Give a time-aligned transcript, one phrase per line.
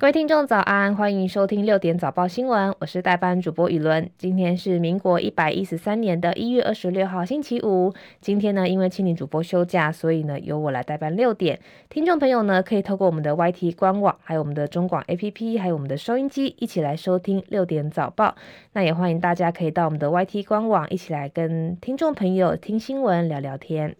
[0.00, 4.08] 各位听众早安，欢迎收听六点早报新闻，我是代班主播雨伦。
[4.16, 7.92] 今天是民国一百一十三年的一月二十六号，星期五。
[8.20, 11.58] 今天呢，因为青年主播休假，所以呢，由我来代班六点。
[11.88, 18.36] 听众朋友呢，可以透过我们的 YT 官网，还有我们的中广 APP，还有我们的收音机，一起来收听六点早报。
[18.74, 23.96] 那也欢迎大家可以到我们的 YT 官网，一起来跟听众朋友听新闻、聊聊天。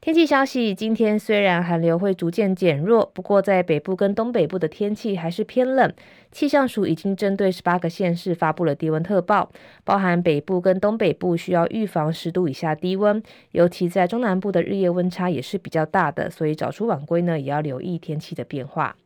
[0.00, 5.92] 天气消息，今天虽然寒流会逐渐减弱，不过在北部跟东北部的天气还是偏冷。
[6.32, 9.52] 气象署已经针对十八个县市发布了低温特报，
[9.84, 18.96] 包含北部跟东北部需要预防十度以下低温，尤其在中南部的日夜温差也是比较大的，所以早出晚归呢也要留意天气的变化。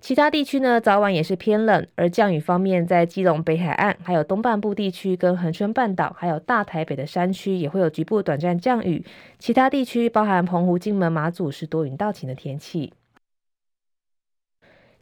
[0.00, 9.04] 其他地区呢，早晚也是偏冷，而降雨方面，在基隆北海岸、还有东半部地区、跟恒春半岛、还有大台北的山区，也会有局部短暂降雨。
[9.38, 12.94] 其他地区，包含澎湖、金门、马祖，是多云到晴的天气。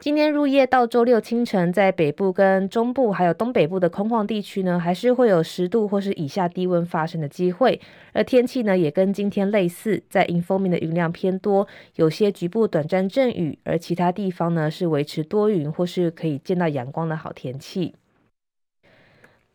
[0.00, 7.80] 今天入夜到周六清晨，在北部跟中部还有东北部的空旷地区呢，还是会有十度或是以下低温发生的机会。
[8.12, 17.96] 而天气呢，也跟今天类似，在迎风面的云量偏多，有些局部短暂阵雨，而其他地方呢是维持多云或是可以见到阳光的好天气。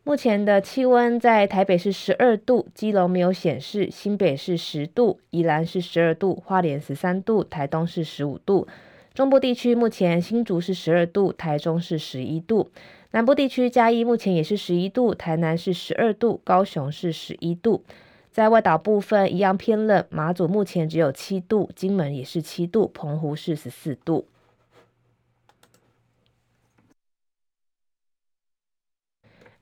[0.04, 8.68] 目前的气温在台北是十二度，基隆没有显示，新北是十度，宜兰是十二度，花莲十三度，台东是十五度。
[9.14, 12.72] 中部地区目前新竹是十二度，台中是十一度；
[13.12, 17.84] 南部地区嘉义目前也是十一度，台南是十二度，高雄是十一度。
[18.32, 24.26] 在外岛部分一样偏冷，马祖目前只有七度，金门也是七度，澎湖是十四度。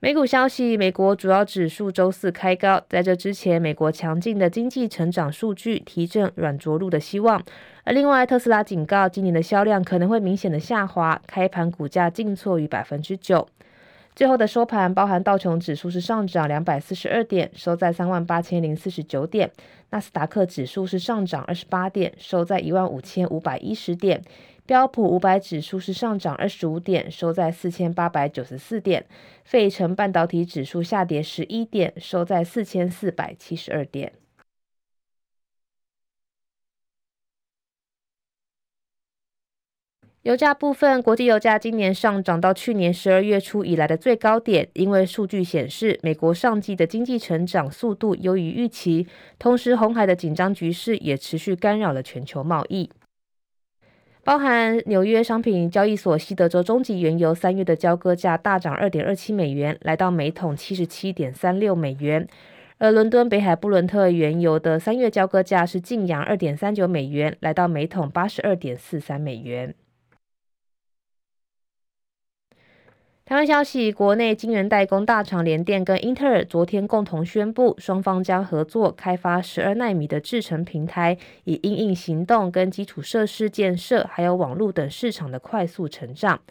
[0.03, 7.39] 美股消息，美国主要指数周四开高，在这之前，美国强劲的经济成长数据提振软着陆的希望。
[7.83, 13.47] 而另外，特斯拉警告，今年的销量可能会明显的下滑，开盘股价静挫逾百分之九。
[14.15, 19.47] 最后的收盘，包含道琼指数是上涨两百四十二点，收在三万八千零四十九点；
[19.91, 24.23] 纳斯达克指数是上涨二十八点，收在一万五千五百一十点。
[24.65, 29.05] 标普五百指数是上涨二十五点，收在四千八百九十四点。
[29.43, 34.13] 费城半导体指数下跌十一点，收在四千四百七十二点。
[40.21, 49.07] 油价部分，国际油价今年上涨到去年十二月初以来的最高点，因为数据显示美国上季的经济成长速度优于预期，
[49.39, 52.87] 同时红海的紧张局势也持续干扰了全球贸易。
[54.23, 62.23] 包含纽约商品交易所西德州中级原油三月的交割价大涨二点二七美元，来到每桶七十七点三六美元；
[62.77, 69.73] 而伦敦北海布伦特原油的三月交割价是劲扬二点三九美元，来到每桶八十二点四三美元。
[73.23, 81.15] 台湾消息，国内晶圆代工大厂联电跟英特尔昨天共同宣布，双方将合作开发十二奈米的制程平台，
[81.45, 86.41] 以因应行动跟基础设施建设，还有网络等市场的快速成长。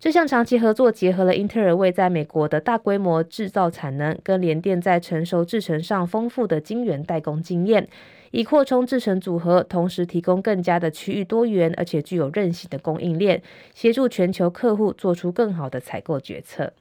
[0.00, 7.86] 这项长期合作结合了英特尔为在美国的大规模制造产能，跟联电在成熟制程上丰富的晶圆代工经验。
[8.30, 13.42] 以扩充制成组合，同时提供更加的区域多元，而且具有韧性的供应链，
[13.74, 16.72] 协助全球客户做出更好的采购决策。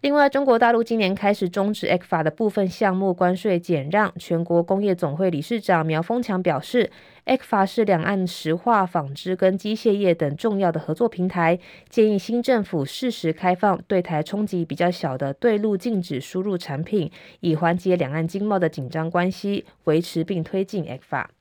[0.00, 4.12] 另外，中国大陆今年开始终止 ECFA 的部分项目关税减让。
[4.16, 6.88] 全国工业总会理事长苗丰强表示
[7.26, 17.10] ，ECFA 是两岸石化、纺织跟机械业等重要的合作平台，建议新政府适时开放对台冲击比较小的对陆禁止输入产品，
[17.40, 21.37] 以缓解两岸经贸的紧张关系，维持并推进 ECFA。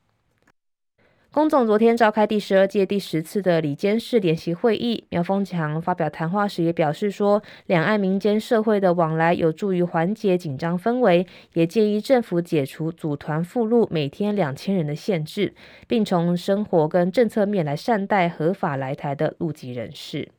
[1.29, 15.53] 龚总昨天召开第十二届第十次的里监事联席会议，苗丰强发表谈话时也表示说，两岸民间社会的往来有助于缓解紧张氛围，也建议政府解除组团赴陆每天两千人的限制，
[15.85, 20.29] 并从生活跟政策面来善待合法来台的陆籍人士。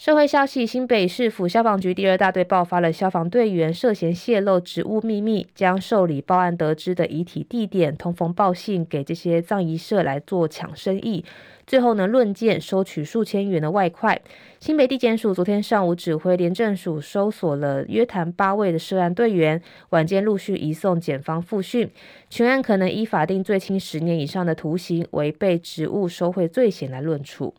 [0.00, 11.22] 社会消息：新北市府消防局第二大队爆发了消防队员涉嫌泄露职务秘密，将受理报案得知的遗体地点通风报信给这些葬仪社来做抢生意，
[11.66, 14.18] 最后呢论件收取数千元的外快。
[14.58, 19.60] 新北地检署昨天上午指挥廉政署搜索了约谈八位的涉案队员，
[19.90, 21.90] 晚间陆续移送检方复讯，
[22.30, 27.52] 全案可能依法定最轻十年以上的徒刑，违背职务收贿罪嫌来论处。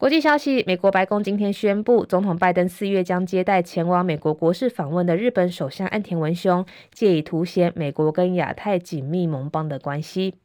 [0.00, 10.36] 国际消息：美国白宫今天宣布，总统拜登四月将接待前往美国国事访问的日本首相岸田文雄，借以凸显美国跟亚太紧密盟邦的关系。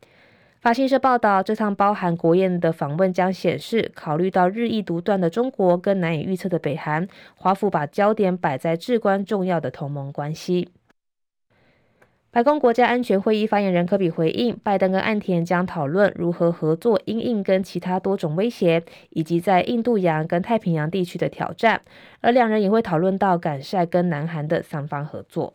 [0.60, 7.08] 法新社报道，这趟包含国宴的访问将显示，考虑到日益独断的中国跟难以预测的北韩，
[7.38, 10.68] 华府把焦点摆在至关重要的同盟关系。
[12.36, 21.82] 白宫国家安全会议发言人科比回应，拜登跟岸田将讨论如何合作因应跟其他多种威胁，以及在印度洋跟太平洋地区的挑战，
[22.20, 25.54] 而两人也会讨论到改善跟南韩的三方合作。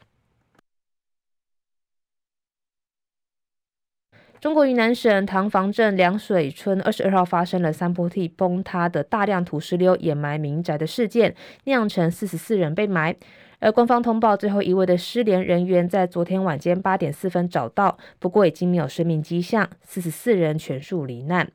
[4.40, 13.14] 中国云南省塘房镇凉水村二十二号发生了山坡地崩塌的大量土石流掩埋民宅的事件，酿成四十四人被埋。
[13.60, 19.68] 而官方通报，最后一位的失联人员在昨天晚间八点四分找到，不过已经没有生命迹象。
[19.82, 21.48] 四十四人全数罹难。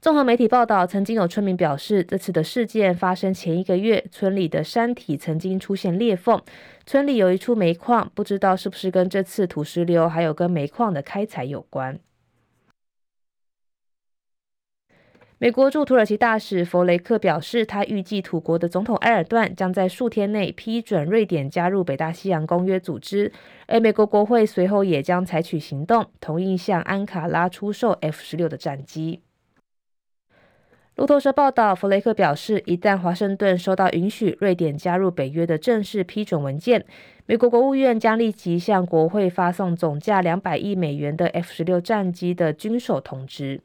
[0.00, 6.40] 综合媒体报道，曾经有村民表示，这次的事件发生前一个月，村里的山体曾经出现裂缝，
[6.84, 11.98] 村里有一处煤矿，不知道是不是跟这次土石流还有跟煤矿的开采有关。
[15.38, 23.30] 美国驻土耳其大使弗雷克表示，他预计土国的总统埃尔段将在数天内批准瑞典加入北大西洋公约组织，
[23.66, 29.20] 而美国国会随后也将采取行动，同意向安卡拉出售 F 十六的战机。
[30.94, 36.86] 路透社报道，弗雷克表示，一旦华盛顿收到允许瑞典加入北约的正式批准文件，
[37.26, 43.60] 美国国务院将立即向国会发送总价两百亿美元的 F 十六战机的军售通知。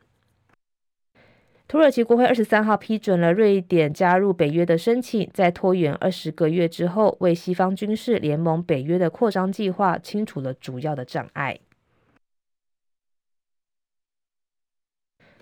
[1.72, 11.58] 土耳其国会二十三号批准了瑞典加入北约的申请，在拖延二十个月之后，为西方军事联盟北约的扩张计划清除了主要的障碍。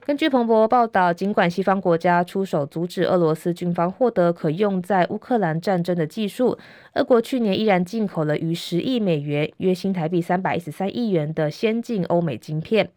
[0.02, 6.60] 根据彭博报道，尽管西方国家出手阻止俄罗斯军方获得可用在乌克兰战争的技术，
[6.94, 12.92] 俄国去年依然进口了逾十亿美元（约新台币三百一十三亿元）的先进欧美晶片。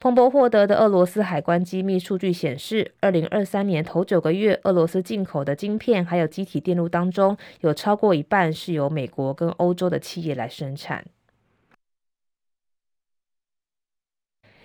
[0.00, 11.04] 彭博获得的俄罗斯海关机密数据显示，二零二三年头九个月，俄罗斯进口的晶片还有积体电路当中，有超过一半是由美国跟欧洲的企业来生产。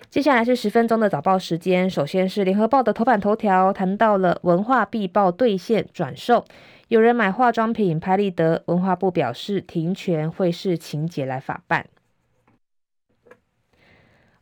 [0.08, 6.44] 接下来是十分钟的早报时间，首先是联合报的头版头条，谈到了文化必报兑现转售，
[6.86, 11.88] 有人买化妆品拍立得，文化部表示停权会视情节来法办。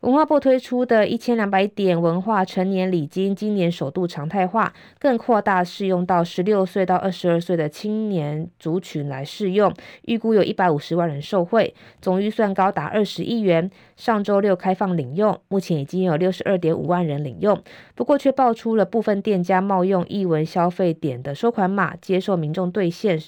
[0.02, 9.72] 文化部推出的一千两百点文化成年礼金，今年首度常态化，更扩大适用到十六岁到二十二岁的青年族群来适用，
[10.06, 13.70] 预估有一百五十万人受惠，总预算高达二十亿元。
[13.96, 17.62] 上周六开放领用，目前已经有六十二点五万人领用，
[17.94, 23.20] 不过却爆出了部分店家冒用艺文消费点的收款码，接受民众兑现。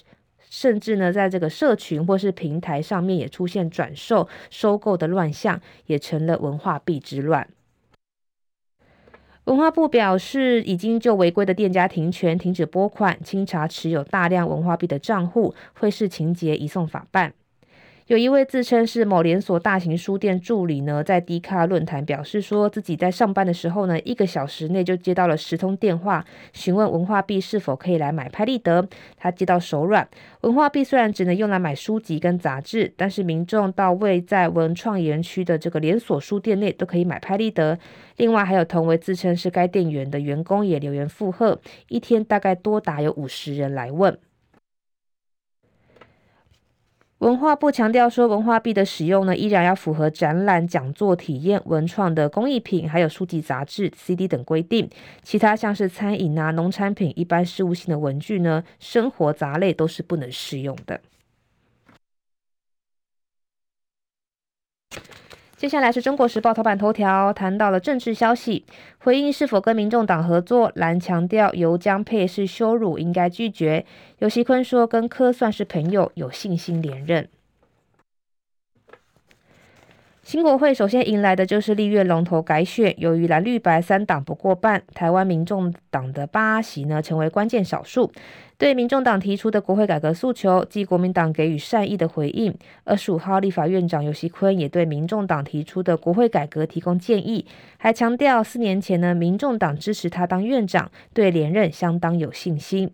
[0.56, 7.49] 甚至呢，在这个社群或是平台上面也出现转售、收购的乱象，也成了文化币之乱。
[9.47, 17.35] 文化部表示，已经就违规的店家停权、停止拨款、清查持有大量文化币的账户，会视情节移送法办。
[18.06, 26.23] 有一位自称是某连锁大型书店助理呢，在 D 卡论坛表示说，自己在上班的时候呢，一个小时内就接到了十通电话，
[26.53, 28.87] 询问文化币是否可以来买拍立得。
[29.17, 30.06] 他接到手软，
[30.43, 37.79] 文化币虽然只能用来买书籍跟杂志，但是民众到位在文创园区的这个连锁书店内都可以买拍立得。
[38.19, 41.58] 另外还有同为自称是该店员的员工也留言附和，
[41.89, 44.19] 一天大概多达有五十人来问。
[47.19, 54.91] 文化部强调说，文化币的使用呢，依然要符合展览、讲座、体验、文创的工艺品，还有书籍、杂志、CD 等规定。
[55.23, 61.01] 其他像是餐饮啊、农产品、一般事务性的文具呢，生活杂类都是不能适用的。
[65.65, 68.67] 接下来是中国时报头版头条，谈到了政治消息，
[68.99, 73.87] 回应是否跟民众党合作，蓝强调由江配是羞辱，应该拒绝。
[74.19, 77.27] 尤锡坤说跟柯算是朋友，有信心连任。
[80.24, 88.10] 新国会首先迎来的就是立院龙头改选，由于蓝绿白三党不过半，台湾民众党的八席呢成为关键少数。
[88.56, 92.56] 对民众党提出的国会改革诉求，即国民党给予善意的回应。
[92.84, 97.44] 二十五号，立法院长游锡坤也对民众党提出的国会改革提供建议，
[97.76, 102.90] 还强调四年前呢，民众党支持他当院长，对连任相当有信心。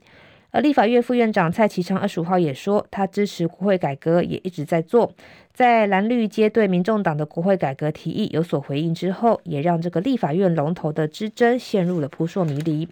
[0.53, 5.13] 而立法院副院长蔡其昌二十五号也说，他支持国会改革，也一直在做。
[5.53, 12.89] 在蓝绿皆对民众党的国会改革提议有所回应之后，也让这个立法院龙头的之争陷入了扑朔迷离。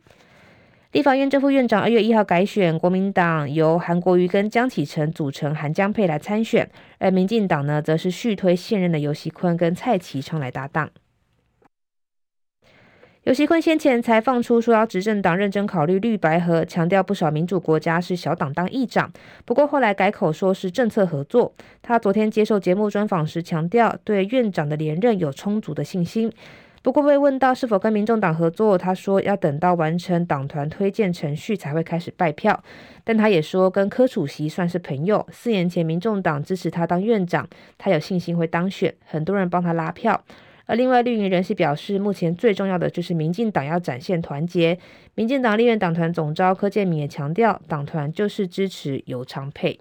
[0.93, 10.91] 立法院正副院长二月一号改选，国民党由韩国瑜跟江启臣组成韩江配来参选，而民进党呢，则是续推现任的游锡堃跟蔡其昌来搭档。
[13.29, 19.13] 游锡坤先前才放出说要执政党认真考虑绿白合，强调不少民主国家是小党当议长，
[19.45, 21.53] 不过后来改口说是政策合作。
[21.83, 26.33] 他昨天接受节目专访时强调，对院长的连任有充足的信心。
[26.83, 32.59] 不过被问到是否跟民众党合作，他说要等到完成党团推荐程序才会开始拜票。
[33.05, 40.25] 但他也说跟柯主席算是朋友，四年前民众党支持他当院长，他有信心会当选，很多人帮他拉票。
[40.69, 44.79] 而另外绿营人士表示，目前最重要的就是民进党要展现团结。
[45.15, 49.81] 民进党立院党团总召柯建铭也强调，党团就是支持尤昌沛。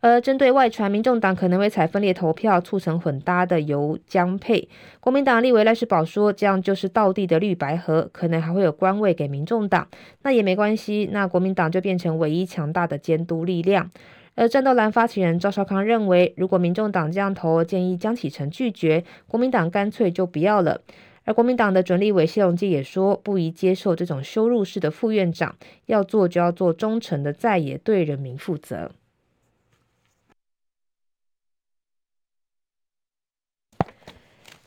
[0.00, 4.68] 而针对外传，民众党可能会采分裂投票促成混搭的游江沛，
[5.00, 9.88] 国民党立委赖士葆说，这样就是道地的绿白河，可能还会有官位给民众党，
[10.22, 13.90] 那也没关系，那国民党就变成唯一强大的监督力量。
[14.40, 20.80] 而战斗蓝发起人赵少康认为，如果民众党这样投，建议江启臣拒绝，国民党干脆就不要了。
[21.24, 28.92] 而国民党的准立委谢龙介也说，不宜接受这种羞辱式的副院长，要做就要做忠诚的在野，对人民负责。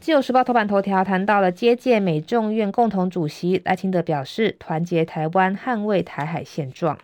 [0.01, 6.97] 自由时报头版头条谈到了接见美众院共同主席赖清德表示，团结台湾，捍卫台海现状。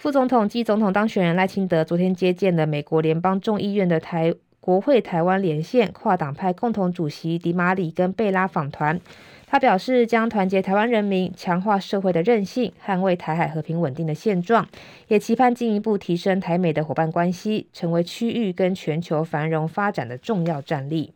[0.00, 8.98] 副总统暨总统当选人赖清德昨天接见了美国联邦众议院的台国会台湾连线跨党派共同主席迪马里跟贝拉访团。
[9.46, 14.66] 他表示，将团结台湾人民，强化社会的韧性，捍卫台海和平稳定的现状，
[15.08, 21.12] 也期盼进一步提升台美的伙伴关系，成为区域跟全球繁荣发展的重要战力。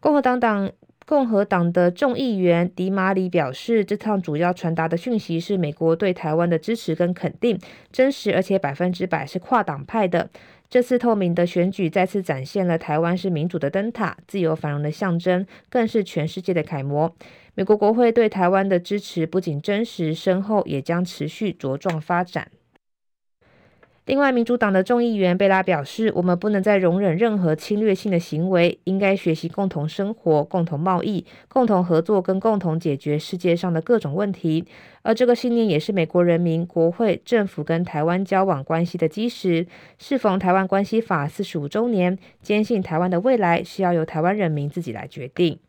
[0.00, 0.70] 共和党党
[1.06, 7.58] 共和党的众议员迪马里表示，这趟主要传达的讯息是美国对台湾的支持跟肯定，
[7.90, 10.30] 真实而且百分之百是跨党派的。
[10.68, 17.12] 这次透明的选举再次展现了台湾是民主的灯塔、自由繁荣的象征，更是全世界的楷模。
[17.54, 22.46] 美国国会对台湾的支持不仅真实深厚，也将持续茁壮发展。
[24.10, 34.64] 另外，民主党的众议员贝拉表示，我们不能再容忍任何侵略性的行为，应该学习共同生活、共同贸易、共同合作跟共同解决世界上的各种问题。
[35.02, 39.64] 而这个信念也是美国人民、国会、政府跟台湾交往关系的基石。
[39.96, 45.60] 适逢台湾关系法四十五周年，坚信台湾的未来是要由台湾人民自己来决定。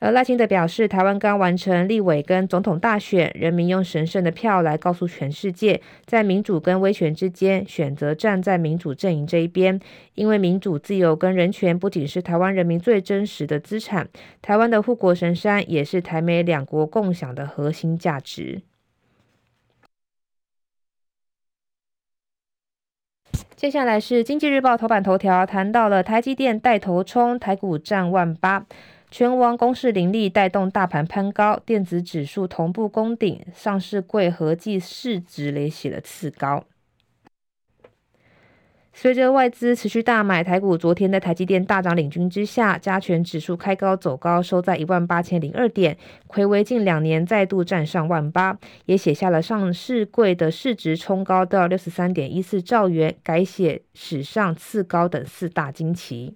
[0.00, 9.80] 而赖清德表示，台湾刚完成立委跟总统大选，人民用神圣的票来告诉全世界，在民主跟威权之间选择站在民主阵营这一边，
[10.14, 14.08] 因为民主、自由跟人权不仅是台湾人民最真实的资产，
[14.40, 18.62] 台湾的护国神山，也是台美两国共享的核心价值。
[23.56, 28.64] 接下来是经济日报头版头条，谈到了台积电带头冲，台股站万八。
[29.10, 36.64] 全网攻势凌厉，带动大盘攀高，电子指数同步攻顶，上市柜合计市值也写了次高。
[38.92, 45.96] 随着外资持续大买台股，昨天在台积电大涨领军之下，加权指数开高走高，收在一万八千零二点，
[46.28, 56.34] 睽违近两年再度站上万八，也写下了上市柜的市值冲高到六十三点一四兆元，改写史上次高等四大惊奇。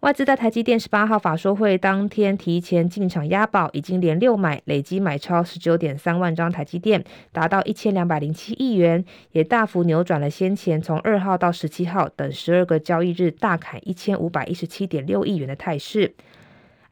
[0.00, 16.14] 外资在台积电十八号法说会当天提前进场押宝，已经连六买，累计买超十九点三万张台积电，达到一千两百零七亿元，也大幅扭转了先前从二号到十七号等十二个交易日大砍一千五百一十七点六亿元的态势。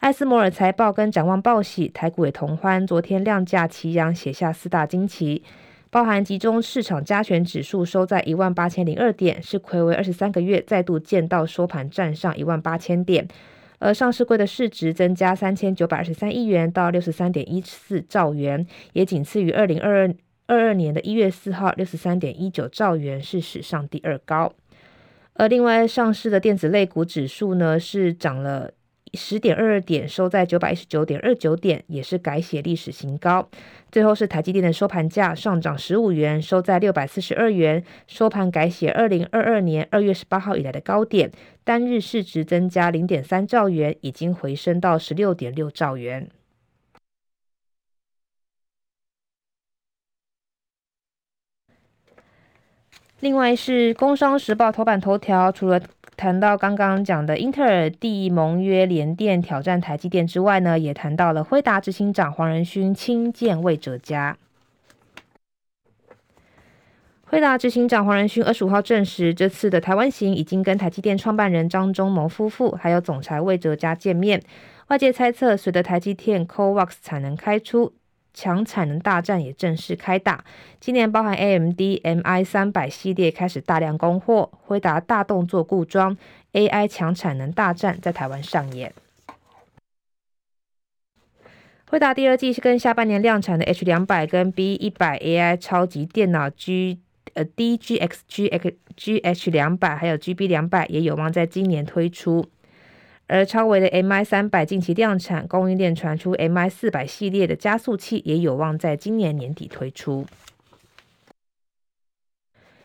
[0.00, 5.42] 艾斯摩尔财报跟展望报喜，台股也同欢，昨天量价齐扬，写下四大惊奇。
[5.90, 13.26] 包含集中市场加权指数收在一万八千零二点，是睽违二十三个月再度见到收盘站上一万八千点，
[13.78, 20.14] 而上市柜的市值增加三千九百二十三亿元到六十三点一四兆元，也仅次于二零二二
[20.46, 24.52] 二二年的一月四号六十三点一九兆元，是史上第二高。
[25.32, 28.72] 而另外上市的电子类股指数呢，是涨了。
[29.14, 33.48] 十点二二点收在九百一十九点二九点，也是改写历史新高。
[33.90, 41.30] 最后是台积电的收盘价上涨十五元，收在六百四十二元，收盘改写二零二二年二月十八号以来的高点，
[41.64, 46.28] 单日市值增加零点三兆元，已经回升到十六点六兆元。
[53.20, 55.80] 另外是工商时报头版头条，除了
[56.18, 64.36] 谈到刚刚讲的英特尔递盟约联电挑战台积电之外呢，也谈到了辉达执行长黄仁勋亲见魏哲家。
[67.22, 74.42] 辉达执行长黄仁勋二十五号证实，这次的台湾行已经跟台积电创办人张忠谋夫妇，还有总裁魏哲家见面。
[74.88, 77.92] 外界猜测，随着台积电 CoWoS 产能开出，
[78.32, 80.44] 强产能大战也正式开打。
[80.80, 86.16] 今年包含 AMD MI 三百系列开始大量供货，辉达大动作固装
[86.52, 88.92] ，AI 强产能大战在台湾上演。
[91.90, 97.00] 辉达第二季是跟下半年量产的 H 两百跟 B 一百 AI 超级电脑 G。
[97.34, 102.44] 呃，DGX、GX、GH 两百还有 GB 两百也有望在今年推出，
[103.28, 110.26] 而超维的 MI 三百近期量产，供应链传出 MI 四百系列的加速器也有望在今年年底推出。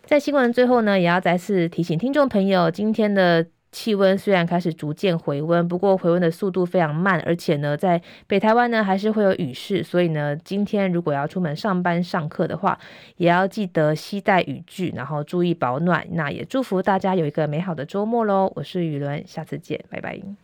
[0.05, 3.47] 在新闻最后呢，也要再次提醒听众朋友，今天的。
[3.73, 12.79] 气温虽然开始逐渐回温，不过回温的速度非常慢，而且呢，在北台湾呢还是会有雨势，所以呢，今天如果要出门上班上课的话，
[13.17, 16.07] 也要记得携带雨具，然后注意保暖。
[16.11, 18.51] 那也祝福大家有一个美好的周末喽！
[18.55, 20.42] 我是雨伦，下次见，拜拜。